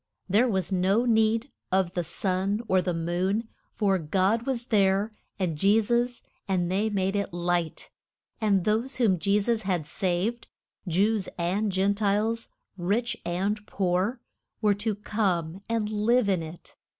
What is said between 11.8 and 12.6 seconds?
tiles,